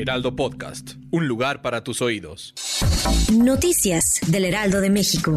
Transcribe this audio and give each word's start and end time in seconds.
Heraldo 0.00 0.36
Podcast, 0.36 0.92
un 1.10 1.26
lugar 1.26 1.60
para 1.60 1.82
tus 1.82 2.02
oídos. 2.02 2.54
Noticias 3.32 4.20
del 4.28 4.44
Heraldo 4.44 4.80
de 4.80 4.90
México. 4.90 5.36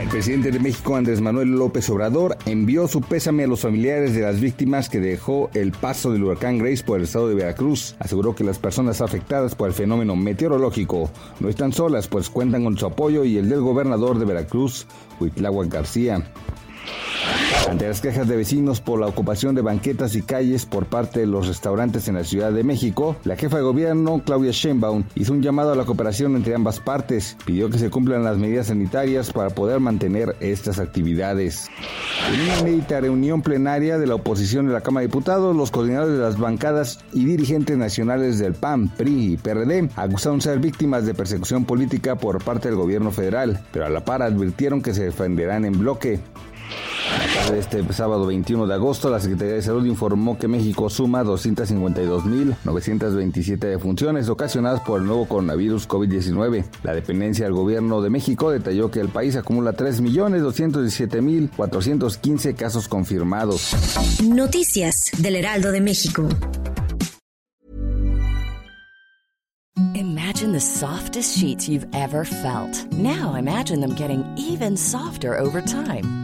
El 0.00 0.08
presidente 0.08 0.50
de 0.50 0.58
México, 0.58 0.96
Andrés 0.96 1.20
Manuel 1.20 1.52
López 1.52 1.88
Obrador, 1.90 2.36
envió 2.44 2.88
su 2.88 3.02
pésame 3.02 3.44
a 3.44 3.46
los 3.46 3.60
familiares 3.60 4.14
de 4.14 4.22
las 4.22 4.40
víctimas 4.40 4.88
que 4.88 4.98
dejó 4.98 5.48
el 5.54 5.70
paso 5.70 6.10
del 6.10 6.24
huracán 6.24 6.58
Grace 6.58 6.82
por 6.82 6.98
el 6.98 7.04
estado 7.04 7.28
de 7.28 7.36
Veracruz. 7.36 7.94
Aseguró 8.00 8.34
que 8.34 8.42
las 8.42 8.58
personas 8.58 9.00
afectadas 9.00 9.54
por 9.54 9.68
el 9.68 9.74
fenómeno 9.74 10.16
meteorológico 10.16 11.12
no 11.38 11.48
están 11.48 11.72
solas, 11.72 12.08
pues 12.08 12.30
cuentan 12.30 12.64
con 12.64 12.76
su 12.76 12.86
apoyo 12.86 13.24
y 13.24 13.38
el 13.38 13.48
del 13.48 13.60
gobernador 13.60 14.18
de 14.18 14.24
Veracruz, 14.24 14.88
Huitláhuac 15.20 15.68
García. 15.72 16.24
Ante 17.74 17.88
las 17.88 18.00
quejas 18.00 18.28
de 18.28 18.36
vecinos 18.36 18.80
por 18.80 19.00
la 19.00 19.08
ocupación 19.08 19.56
de 19.56 19.60
banquetas 19.60 20.14
y 20.14 20.22
calles 20.22 20.64
por 20.64 20.86
parte 20.86 21.18
de 21.18 21.26
los 21.26 21.48
restaurantes 21.48 22.06
en 22.06 22.14
la 22.14 22.22
Ciudad 22.22 22.52
de 22.52 22.62
México, 22.62 23.16
la 23.24 23.34
jefa 23.34 23.56
de 23.56 23.64
gobierno, 23.64 24.22
Claudia 24.24 24.52
Sheinbaum, 24.52 25.02
hizo 25.16 25.32
un 25.32 25.42
llamado 25.42 25.72
a 25.72 25.74
la 25.74 25.84
cooperación 25.84 26.36
entre 26.36 26.54
ambas 26.54 26.78
partes. 26.78 27.36
Pidió 27.44 27.70
que 27.70 27.80
se 27.80 27.90
cumplan 27.90 28.22
las 28.22 28.38
medidas 28.38 28.68
sanitarias 28.68 29.32
para 29.32 29.50
poder 29.50 29.80
mantener 29.80 30.36
estas 30.38 30.78
actividades. 30.78 31.68
En 32.32 32.42
una 32.42 32.58
inédita 32.60 33.00
reunión 33.00 33.42
plenaria 33.42 33.98
de 33.98 34.06
la 34.06 34.14
oposición 34.14 34.68
de 34.68 34.72
la 34.72 34.82
Cámara 34.82 35.00
de 35.00 35.08
Diputados, 35.08 35.56
los 35.56 35.72
coordinadores 35.72 36.16
de 36.16 36.22
las 36.22 36.38
bancadas 36.38 37.00
y 37.12 37.24
dirigentes 37.24 37.76
nacionales 37.76 38.38
del 38.38 38.54
PAN, 38.54 38.88
PRI 38.96 39.32
y 39.32 39.36
PRD 39.36 39.90
acusaron 39.96 40.40
ser 40.40 40.60
víctimas 40.60 41.06
de 41.06 41.14
persecución 41.14 41.64
política 41.64 42.14
por 42.14 42.40
parte 42.44 42.68
del 42.68 42.78
gobierno 42.78 43.10
federal, 43.10 43.64
pero 43.72 43.84
a 43.84 43.88
la 43.88 44.04
par 44.04 44.22
advirtieron 44.22 44.80
que 44.80 44.94
se 44.94 45.06
defenderán 45.06 45.64
en 45.64 45.76
bloque. 45.76 46.20
Este 47.52 47.84
sábado 47.92 48.24
21 48.26 48.66
de 48.66 48.74
agosto, 48.74 49.10
la 49.10 49.20
Secretaría 49.20 49.54
de 49.54 49.62
Salud 49.62 49.84
informó 49.84 50.38
que 50.38 50.48
México 50.48 50.88
suma 50.88 51.22
252.927 51.22 53.58
defunciones 53.58 54.30
ocasionadas 54.30 54.80
por 54.80 55.00
el 55.00 55.06
nuevo 55.06 55.28
coronavirus 55.28 55.86
COVID-19. 55.86 56.64
La 56.82 56.94
dependencia 56.94 57.44
del 57.44 57.52
gobierno 57.54 58.00
de 58.00 58.08
México 58.10 58.50
detalló 58.50 58.90
que 58.90 59.00
el 59.00 59.08
país 59.08 59.36
acumula 59.36 59.74
3.217.415 59.74 62.54
casos 62.54 62.88
confirmados. 62.88 63.76
Noticias 64.24 65.10
del 65.18 65.36
Heraldo 65.36 65.70
de 65.70 65.82
México. 65.82 66.26
Imagine 69.94 70.52
the 70.52 70.60
softest 70.60 71.38
sheets 71.38 71.68
you've 71.68 71.86
ever 71.92 72.24
felt. 72.24 72.90
Now 72.92 73.34
imagine 73.34 73.80
them 73.80 73.94
getting 73.94 74.24
even 74.36 74.76
softer 74.76 75.38
over 75.38 75.60
time. 75.60 76.23